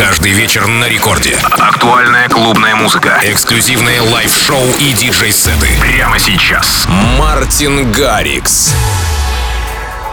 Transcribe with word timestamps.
Каждый 0.00 0.32
вечер 0.32 0.66
на 0.66 0.88
рекорде. 0.88 1.36
Актуальная 1.58 2.26
клубная 2.30 2.74
музыка. 2.74 3.20
Эксклюзивные 3.22 4.00
лайв-шоу 4.00 4.64
и 4.78 4.94
диджей-сеты. 4.94 5.68
Прямо 5.78 6.18
сейчас. 6.18 6.86
Мартин 7.18 7.92
Гаррикс. 7.92 8.72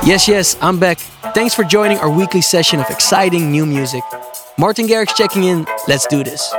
Yes, 0.03 0.27
yes, 0.27 0.57
I'm 0.59 0.77
back. 0.77 0.97
Thanks 1.33 1.55
for 1.55 1.63
joining 1.63 1.97
our 1.99 2.09
weekly 2.09 2.41
session 2.41 2.81
of 2.81 2.89
exciting 2.89 3.49
new 3.49 3.65
music. 3.65 4.03
Martin 4.57 4.87
Garrix 4.87 5.15
checking 5.15 5.45
in. 5.45 5.65
Let's 5.87 6.05
do 6.05 6.21
this. 6.21 6.51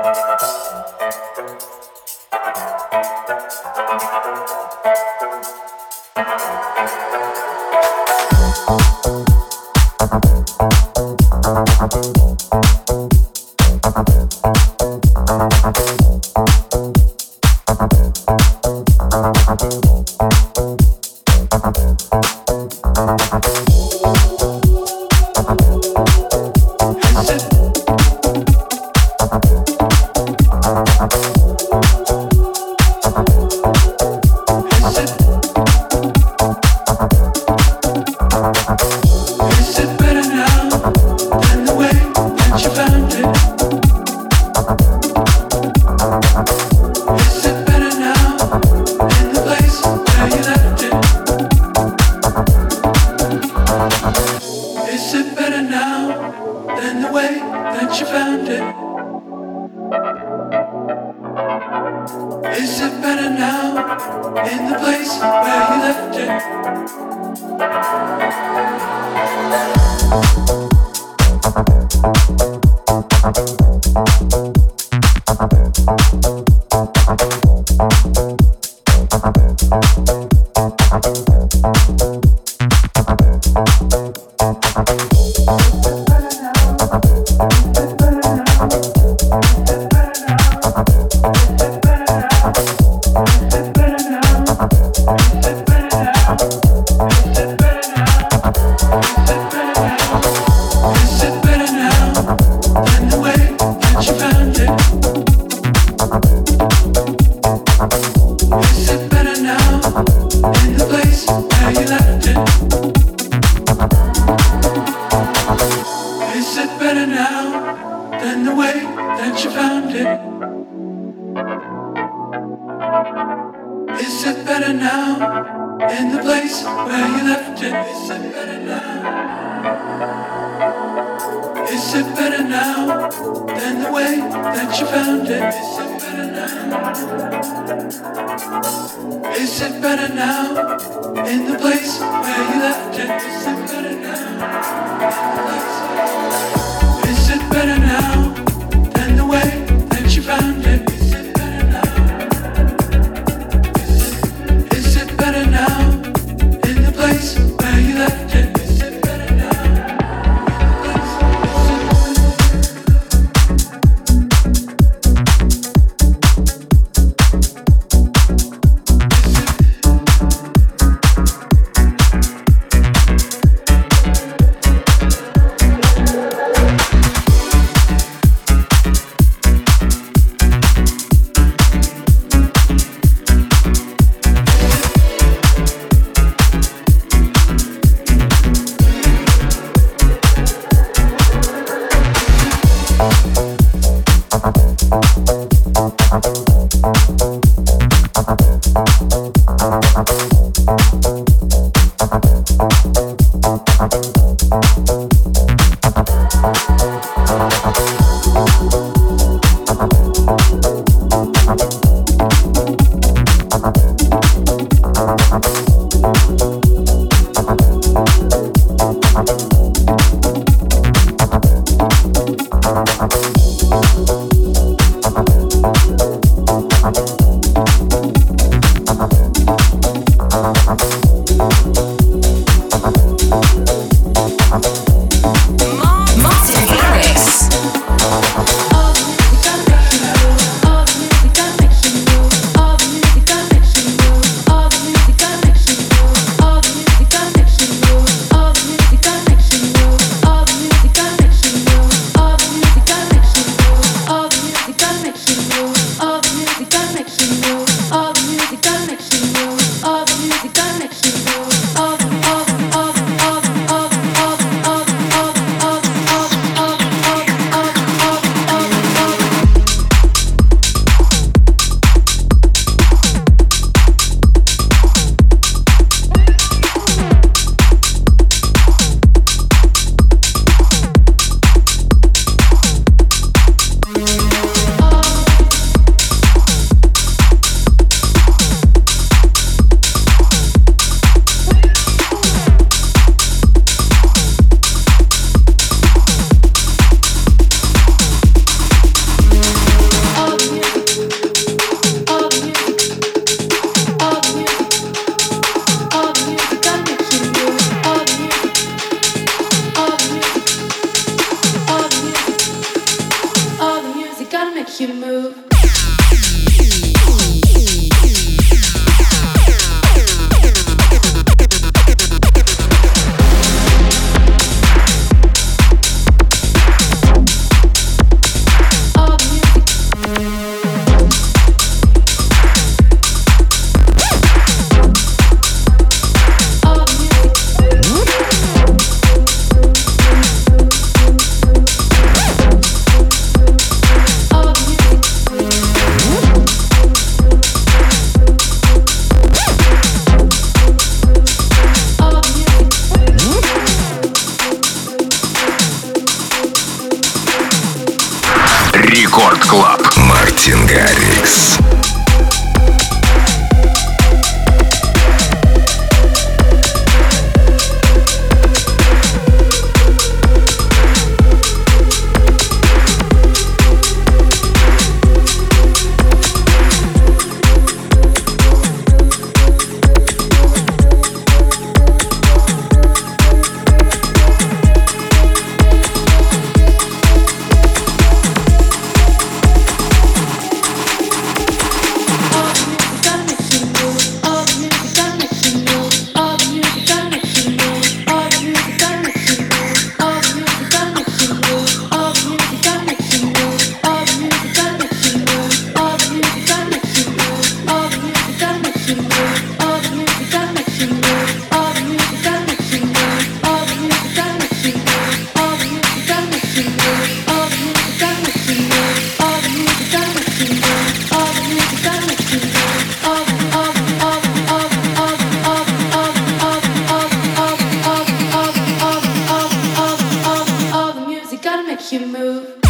you 431.92 432.06
move. 432.06 432.67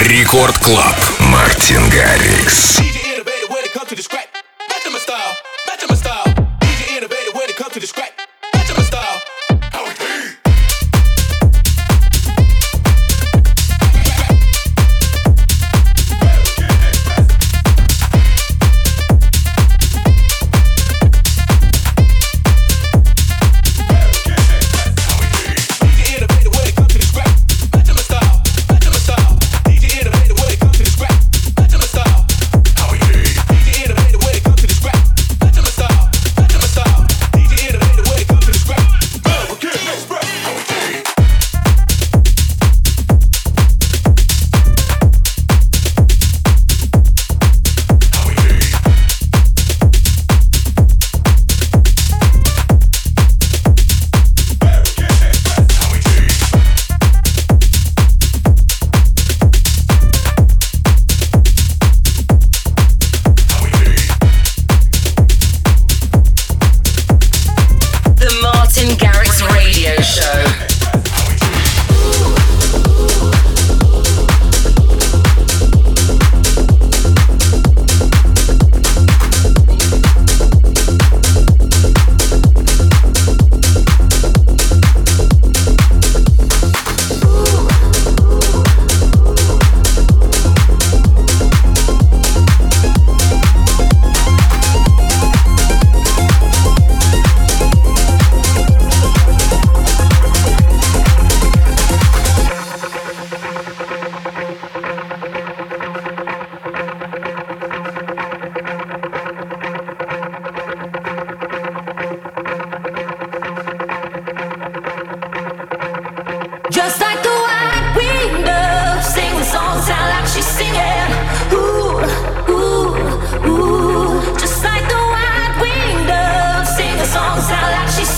Рекорд 0.00 0.58
Клаб. 0.58 0.96
Мартин 1.18 1.86
Гаррикс. 1.90 2.80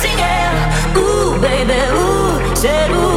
singing. 0.03 0.57
Ooh, 0.99 1.39
baby, 1.41 1.79
ooh, 1.95 2.57
said 2.57 2.91
ooh. 2.91 3.12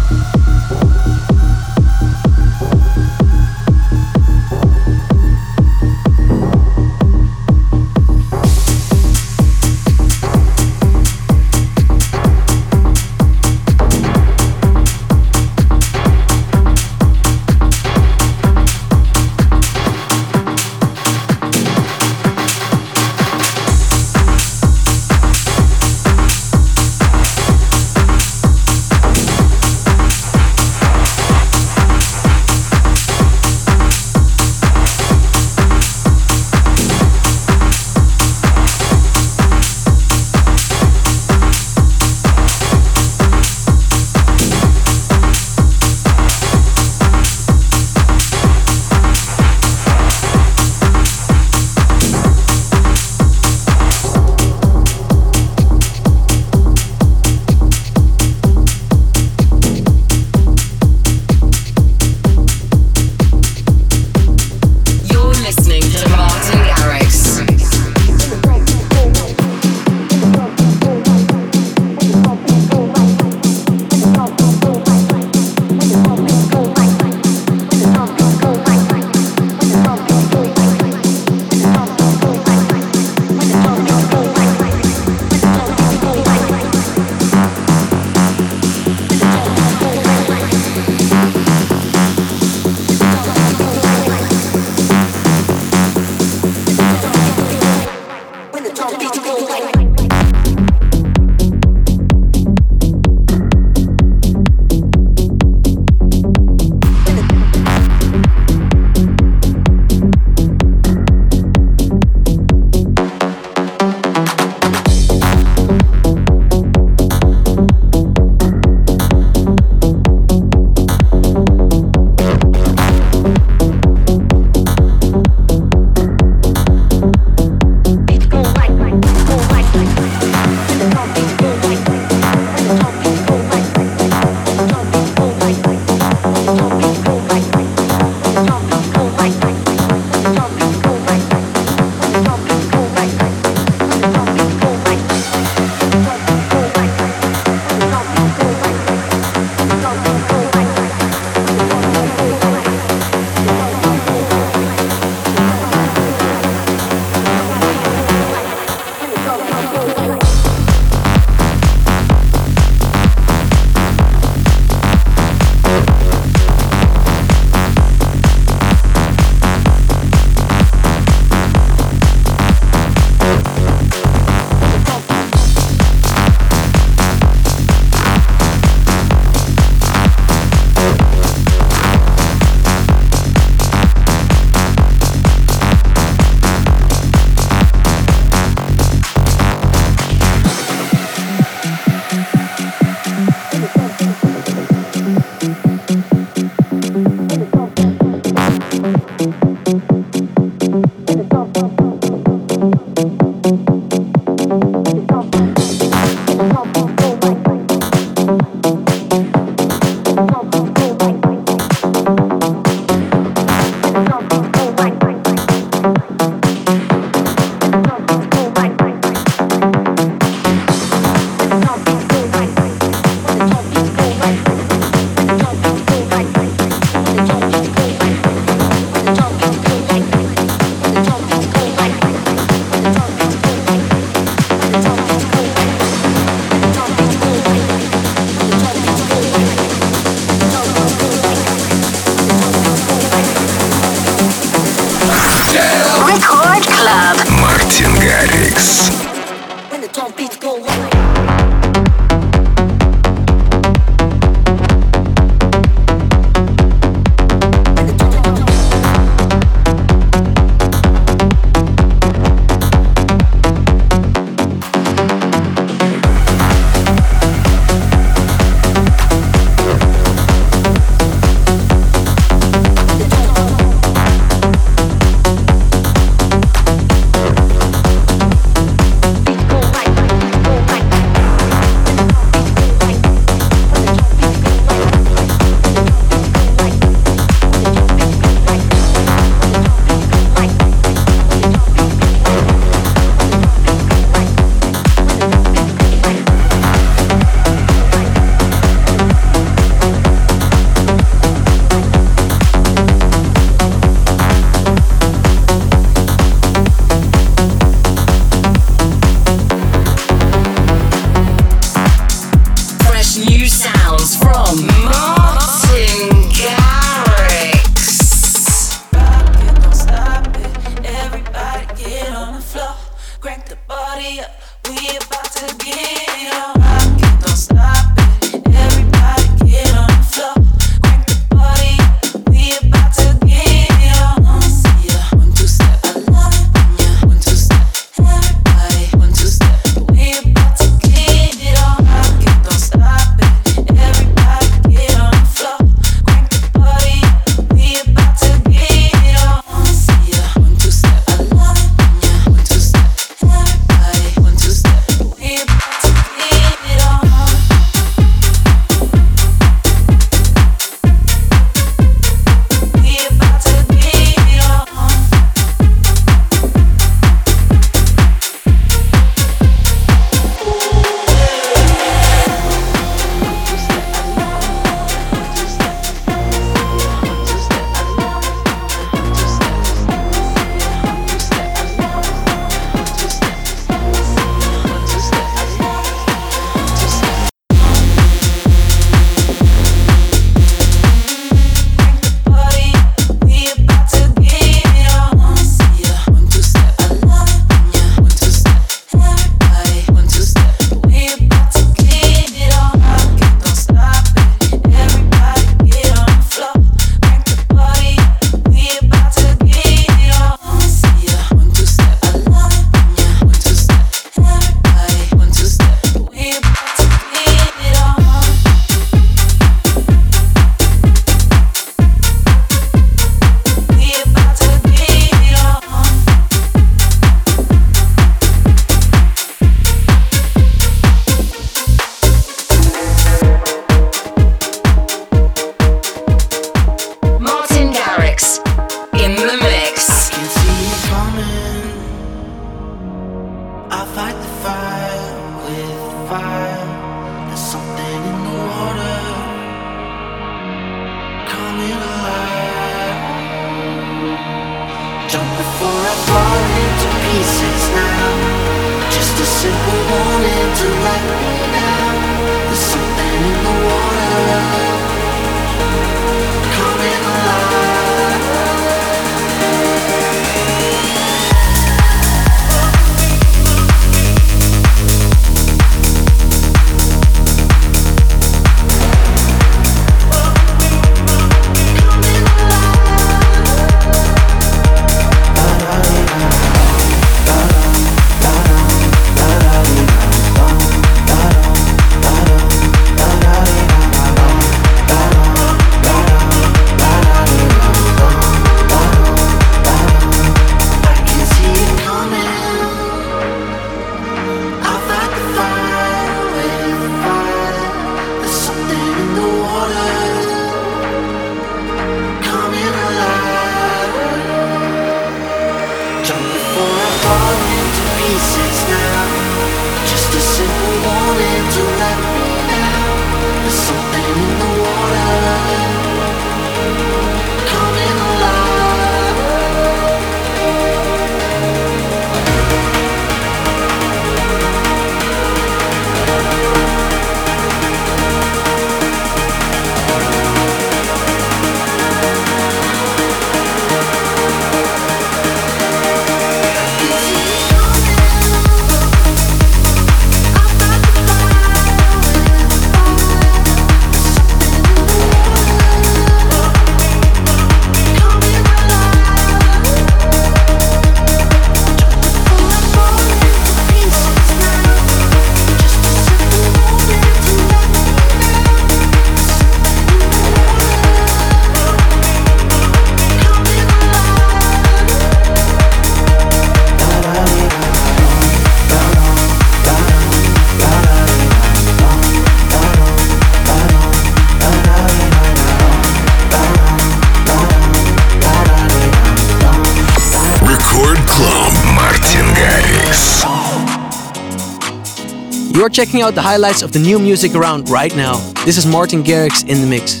checking 595.78 596.02
out 596.02 596.12
the 596.16 596.20
highlights 596.20 596.62
of 596.62 596.72
the 596.72 596.78
new 596.80 596.98
music 596.98 597.36
around 597.36 597.70
right 597.70 597.94
now. 597.94 598.16
This 598.44 598.58
is 598.58 598.66
Martin 598.66 599.04
Garrix 599.04 599.48
in 599.48 599.60
the 599.60 599.66
mix. 599.68 600.00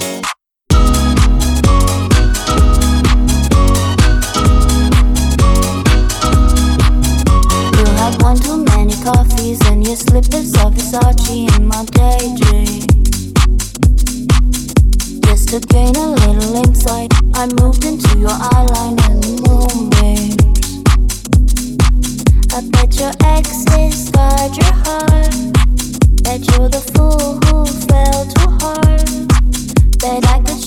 You 7.78 7.86
had 7.94 8.20
one 8.20 8.36
too 8.38 8.64
many 8.64 8.96
coffees 9.04 9.64
and 9.68 9.86
your 9.86 9.94
slippers 9.94 10.52
of 10.56 10.74
Versace 10.74 11.56
in 11.56 11.68
my 11.68 11.84
daydream. 11.94 12.82
Just 15.26 15.50
to 15.50 15.60
gain 15.60 15.94
a 15.94 16.10
little 16.10 16.56
insight, 16.56 17.12
I 17.34 17.46
moved 17.62 17.84
into 17.84 18.18
your 18.18 18.30
eyeline 18.30 18.98
and 19.08 19.22
the 19.22 19.30
moonbeam. 19.46 20.34
I 22.50 22.68
bet 22.72 22.98
your 22.98 23.12
exes 23.22 24.10
guard 24.10 24.56
your 24.56 24.74
heart 24.82 25.67
that 26.28 26.44
you're 26.58 26.68
the 26.68 26.84
fool 26.92 27.40
who 27.46 27.64
fell 27.88 28.26
too 28.36 28.50
hard. 28.60 29.28
That 30.02 30.22
I 30.28 30.38
could 30.44 30.57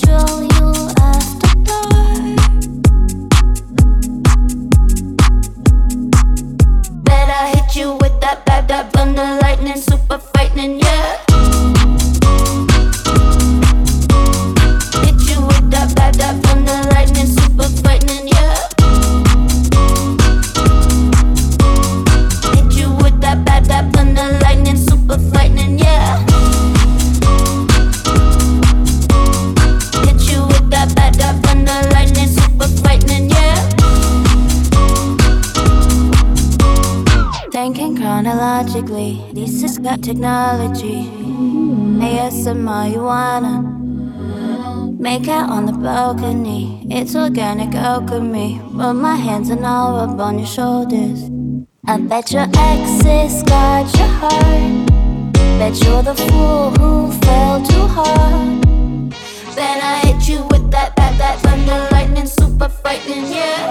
technology. 40.01 41.03
ASMR, 42.01 42.91
you 42.91 43.03
wanna 43.03 43.61
make 44.99 45.27
out 45.27 45.49
on 45.49 45.65
the 45.67 45.73
balcony. 45.73 46.87
It's 46.89 47.15
organic 47.15 47.75
alchemy. 47.75 48.59
Put 48.75 48.93
my 48.93 49.15
hands 49.15 49.49
and 49.49 49.65
all 49.65 49.99
up 49.99 50.19
on 50.19 50.39
your 50.39 50.47
shoulders. 50.47 51.29
I 51.85 51.97
bet 51.97 52.31
your 52.31 52.47
exes 52.57 53.43
got 53.43 53.85
your 53.97 54.07
heart. 54.07 55.33
Bet 55.59 55.83
you're 55.83 56.03
the 56.03 56.15
fool 56.15 56.71
who 56.71 57.11
fell 57.21 57.63
too 57.63 57.85
hard. 57.87 58.61
Then 59.55 59.77
I 59.81 59.99
hit 60.03 60.27
you 60.27 60.43
with 60.51 60.71
that, 60.71 60.95
that, 60.95 61.17
that 61.19 61.39
thunder 61.41 61.87
lightning, 61.91 62.25
super 62.25 62.69
frightening, 62.69 63.31
yeah. 63.31 63.70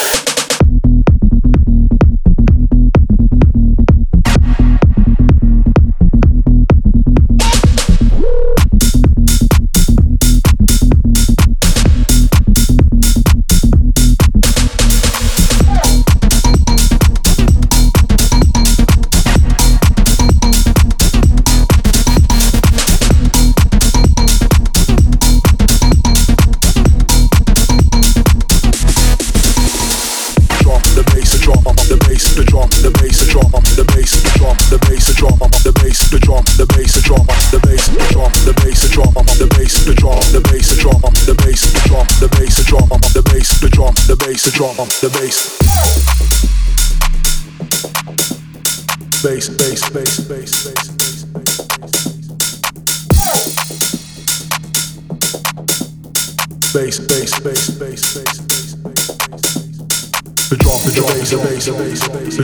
the 45.01 45.09
bass. 45.09 45.50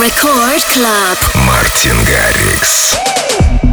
Record 0.00 0.62
Club. 0.72 1.18
Martin 1.44 1.98
Garrix. 2.08 3.69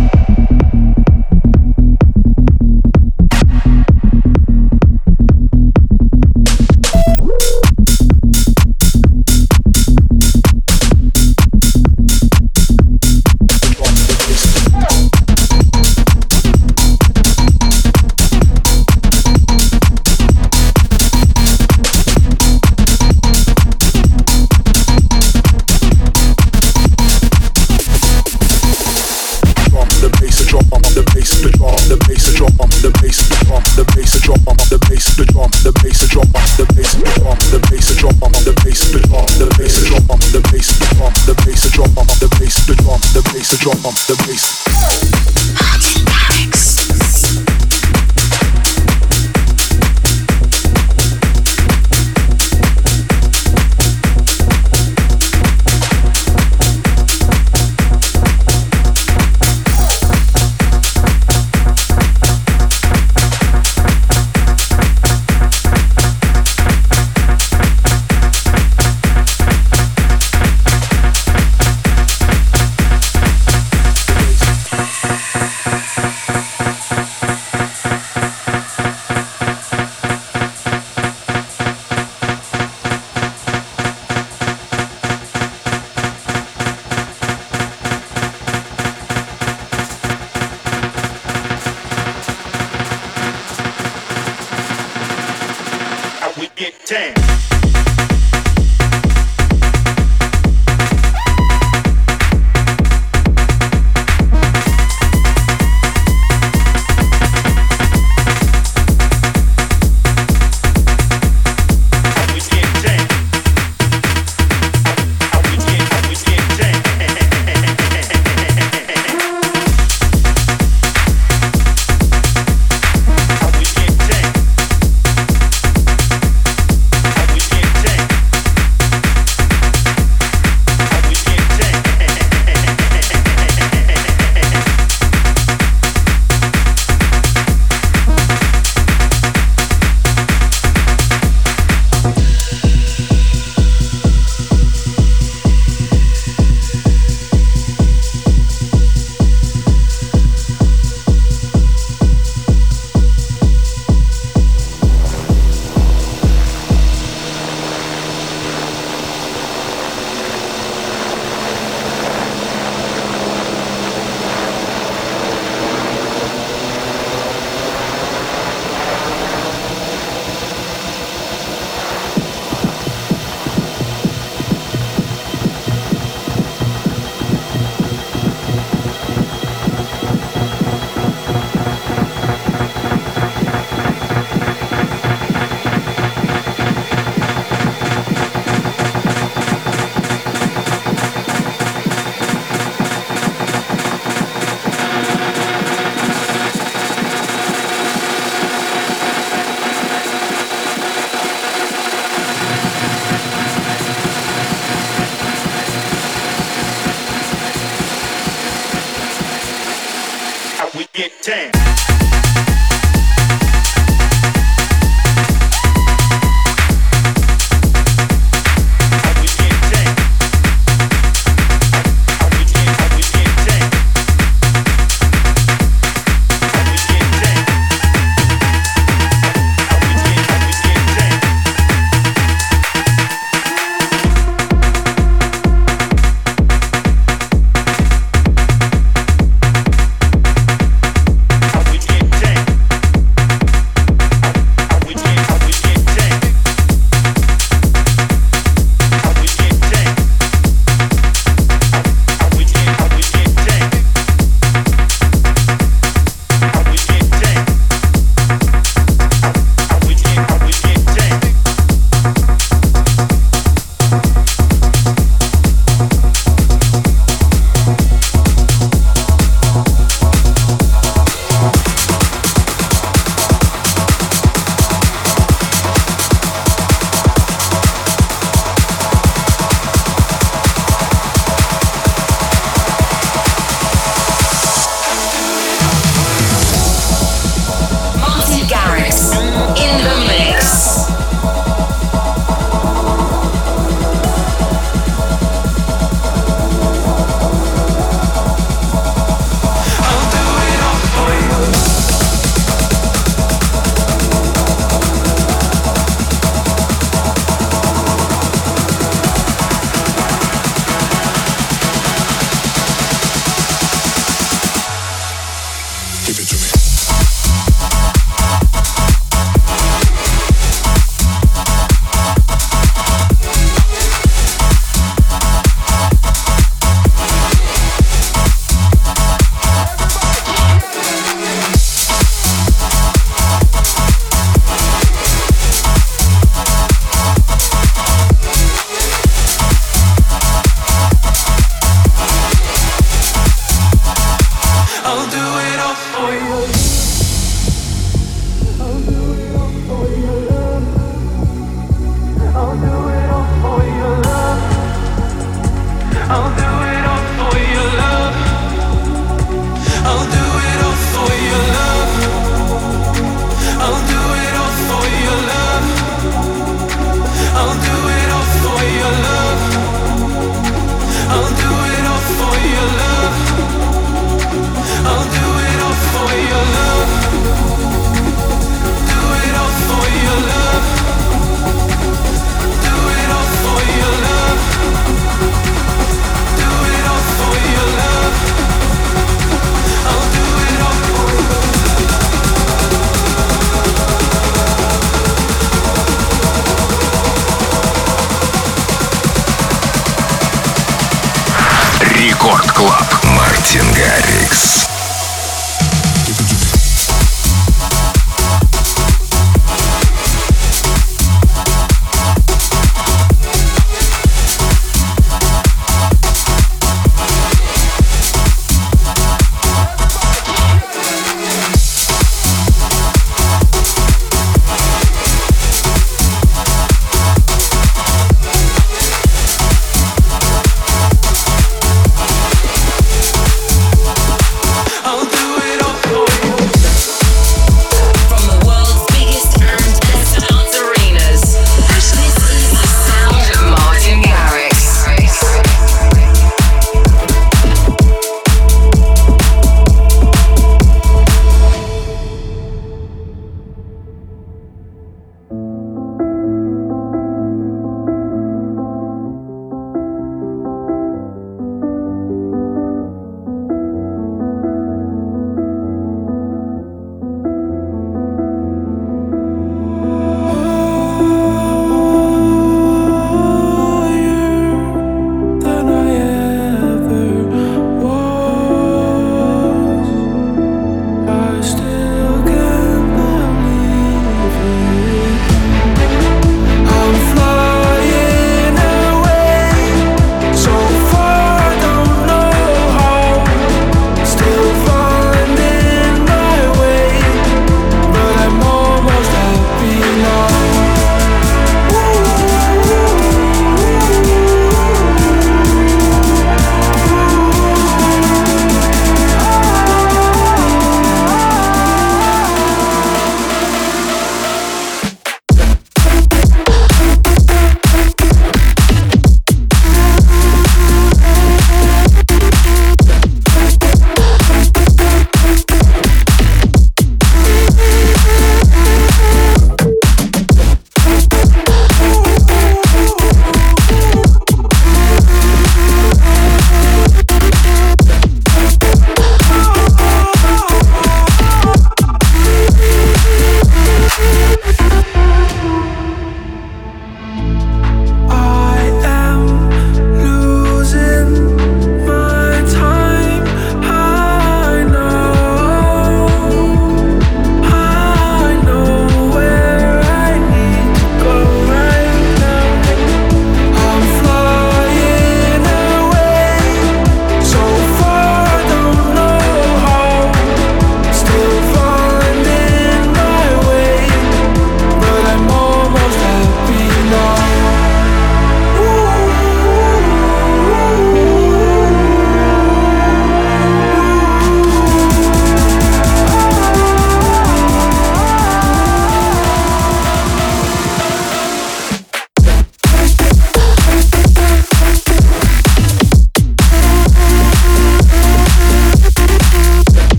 the 44.08 44.16
bass. 44.26 44.57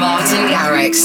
Martin 0.00 0.48
Garrix. 0.52 0.96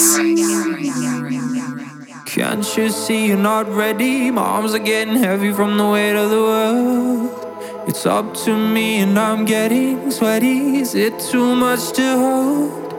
Can't 2.25 2.77
you 2.77 2.89
see 2.89 3.27
you're 3.27 3.37
not 3.37 3.67
ready? 3.69 4.31
My 4.31 4.41
arms 4.41 4.73
are 4.73 4.79
getting 4.79 5.15
heavy 5.15 5.51
from 5.51 5.77
the 5.77 5.87
weight 5.87 6.15
of 6.15 6.29
the 6.29 6.41
world. 6.41 7.87
It's 7.87 8.05
up 8.05 8.33
to 8.45 8.55
me 8.55 8.99
and 8.99 9.17
I'm 9.17 9.45
getting 9.45 10.11
sweaty. 10.11 10.77
Is 10.77 10.95
it 10.95 11.19
too 11.19 11.55
much 11.55 11.91
to 11.93 12.17
hold? 12.17 12.90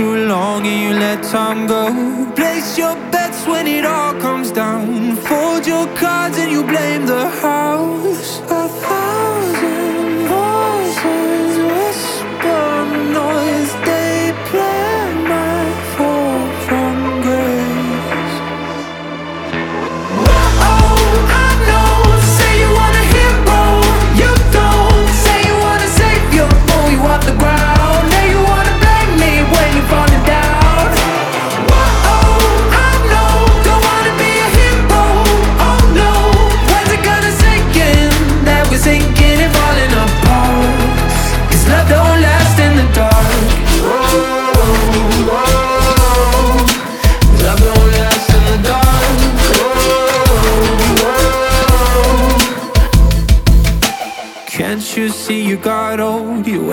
too 0.00 0.16
long 0.26 0.66
and 0.66 0.80
you 0.84 0.92
let 0.98 1.22
time 1.22 1.66
go. 1.66 1.84
Place 2.34 2.78
your 2.78 2.94
bets 3.12 3.46
when 3.46 3.66
it 3.66 3.84
all 3.84 4.14
comes 4.26 4.50
down. 4.50 5.16
Fold 5.28 5.66
your 5.66 5.86
cards 6.02 6.38
and 6.38 6.50
you 6.50 6.62
blame 6.72 7.04
the 7.04 7.26
house. 7.44 8.40
A 8.60 8.62
thousand 8.84 9.59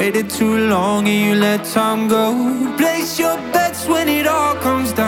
waited 0.07 0.29
too 0.29 0.69
long 0.69 1.05
and 1.05 1.21
you 1.25 1.35
let 1.35 1.65
time 1.65 2.07
go. 2.07 2.25
Place 2.77 3.19
your 3.19 3.35
bets 3.51 3.87
when 3.87 4.07
it 4.07 4.25
all 4.25 4.55
comes 4.55 4.93
down. 4.93 5.06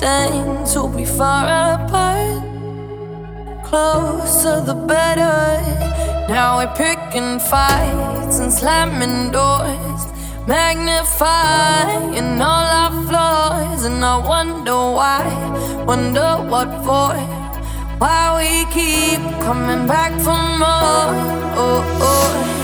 to 0.00 0.88
be 0.96 1.04
far 1.04 1.44
apart. 1.74 2.42
Closer 3.64 4.60
the 4.62 4.74
better. 4.74 5.60
Now 6.28 6.58
we're 6.58 6.74
picking 6.74 7.38
fights 7.38 8.38
and 8.38 8.52
slamming 8.52 9.30
doors, 9.30 10.02
magnifying 10.46 12.40
all 12.40 12.66
our 12.80 12.92
flaws. 13.08 13.84
And 13.84 14.02
I 14.02 14.16
wonder 14.26 14.72
why, 14.72 15.84
wonder 15.86 16.36
what 16.48 16.70
for, 16.84 17.14
why 17.98 18.22
we 18.38 18.64
keep 18.72 19.20
coming 19.42 19.86
back 19.86 20.12
for 20.20 20.40
more. 20.60 21.12
Oh, 21.62 21.84
oh. 22.00 22.59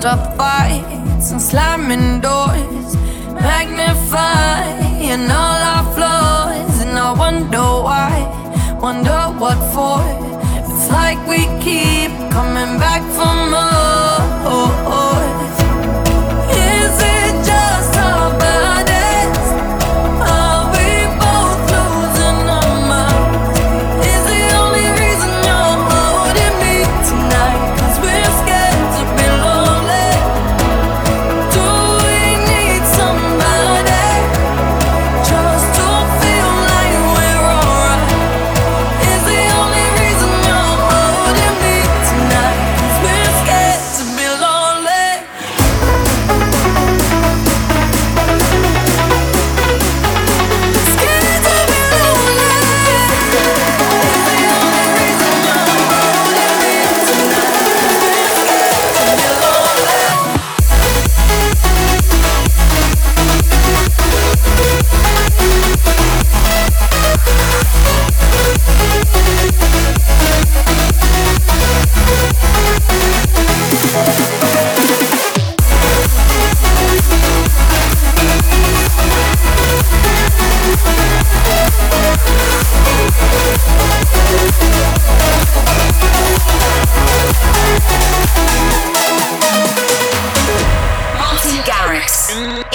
tossed 0.00 0.18
up 0.18 0.36
fights 0.36 1.30
and 1.30 1.40
slamming 1.40 2.20
doors, 2.20 2.94
magnifying 3.34 5.30
all 5.30 5.60
our 5.72 5.94
flaws. 5.94 6.80
And 6.80 6.98
I 6.98 7.12
wonder 7.12 7.58
why, 7.58 8.78
wonder 8.80 9.20
what 9.38 9.58
for. 9.74 10.00
It's 10.58 10.90
like 10.90 11.18
we 11.28 11.46
keep 11.62 12.10
coming 12.30 12.78
back 12.78 13.02
for 13.16 13.50
more. 13.50 13.89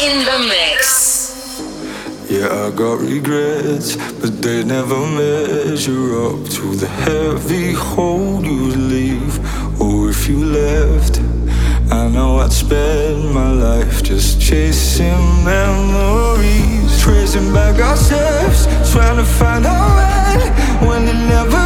In 0.06 0.20
the 0.24 0.39
mix. 0.53 0.82
Yeah, 2.30 2.66
I 2.66 2.70
got 2.72 2.99
regrets, 2.99 3.95
but 4.20 4.41
they 4.41 4.64
never 4.64 4.99
measure 5.22 6.08
up 6.26 6.39
to 6.58 6.76
the 6.82 6.88
heavy 7.06 7.74
hold 7.74 8.45
you 8.45 8.66
leave. 8.93 9.34
Or 9.82 10.10
if 10.10 10.28
you 10.28 10.39
left, 10.45 11.20
I 11.91 12.08
know 12.10 12.38
I'd 12.38 12.51
spend 12.51 13.34
my 13.34 13.51
life 13.51 14.03
just 14.03 14.39
chasing 14.39 15.26
memories, 15.43 17.01
tracing 17.01 17.51
back 17.51 17.80
our 17.82 17.97
steps, 17.97 18.68
trying 18.91 19.18
to 19.18 19.26
find 19.39 19.66
our 19.66 19.89
way 19.97 20.38
when 20.88 21.01
it 21.14 21.20
never 21.36 21.66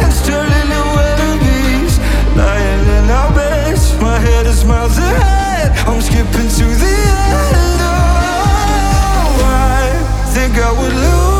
ends, 0.00 0.26
turning 0.26 0.68
to 0.74 0.82
enemies, 1.12 1.98
lying 2.36 2.86
in 2.98 3.10
our 3.10 3.30
beds. 3.34 3.82
My 4.00 4.18
head 4.18 4.46
is 4.46 4.64
miles 4.64 4.96
ahead, 4.96 5.72
I'm 5.88 6.00
skipping 6.00 6.48
to 6.58 6.66
the 6.82 6.94
end. 6.94 7.63
Think 10.34 10.58
I 10.58 10.72
would 10.72 10.92
lose 10.92 11.33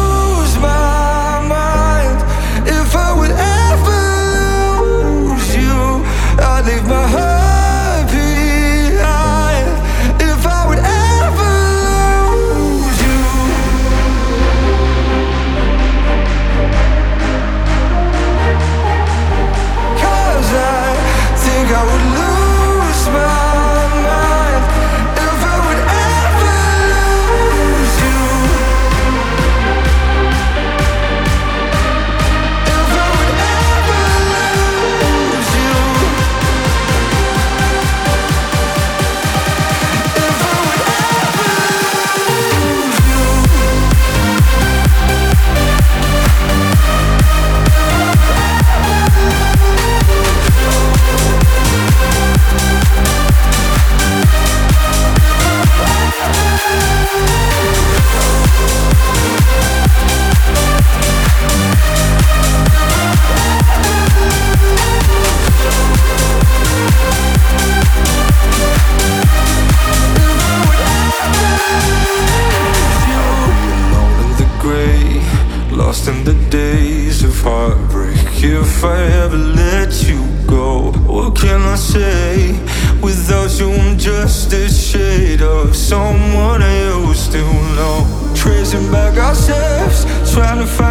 lost 76.05 76.09
in 76.09 76.25
the 76.25 76.51
days 76.51 77.23
of 77.23 77.41
heartbreak. 77.41 78.17
If 78.43 78.85
I 78.85 79.03
ever 79.25 79.37
let 79.37 80.03
you 80.09 80.21
go, 80.47 80.93
what 81.07 81.37
can 81.37 81.61
I 81.63 81.77
say? 81.77 82.53
Without 83.03 83.59
you, 83.59 83.71
I'm 83.73 83.99
just 83.99 84.53
a 84.53 84.69
shade 84.69 85.43
of 85.43 85.77
someone 85.77 86.63
I 86.63 87.07
used 87.07 87.33
to 87.33 87.43
know. 87.77 88.33
Tracing 88.35 88.91
back 88.91 89.19
our 89.19 89.35
steps, 89.35 90.05
trying 90.33 90.59
to 90.59 90.67
find 90.67 90.84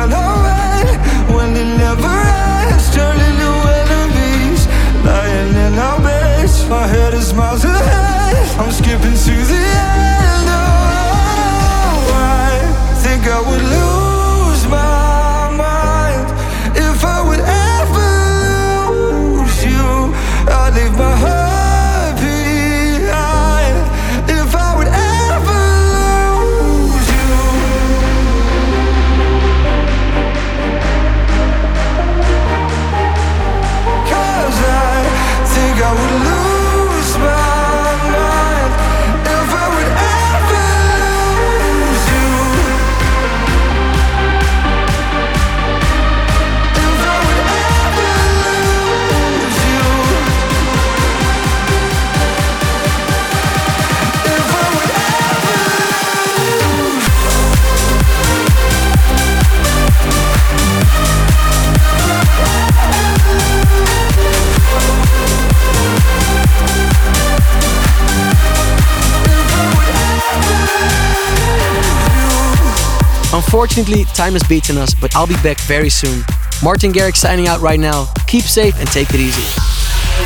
Unfortunately, 73.64 74.03
time 74.14 74.34
has 74.34 74.43
beaten 74.43 74.78
us, 74.78 74.93
but 74.93 75.16
I'll 75.16 75.26
be 75.26 75.36
back 75.36 75.57
very 75.61 75.89
soon. 75.89 76.26
Martin 76.61 76.91
Garrix 76.91 77.16
signing 77.16 77.47
out 77.47 77.61
right 77.61 77.80
now. 77.80 78.11
Keep 78.28 78.43
safe 78.43 78.78
and 78.78 78.89
take 78.89 79.09
it 79.11 79.22
easy. 79.22 79.41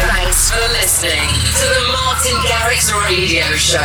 Thanks 0.09 0.49
for 0.49 0.57
listening 0.73 1.13
to 1.13 1.65
the 1.69 1.85
Martin 1.91 2.35
Garrix 2.49 2.89
Radio 3.05 3.45
Show. 3.53 3.77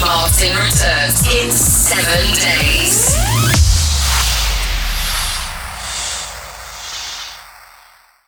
Martin 0.00 0.54
returns 0.54 1.26
in 1.34 1.50
seven 1.50 2.22
days. 2.36 3.21